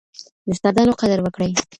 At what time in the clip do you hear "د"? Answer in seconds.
0.45-0.47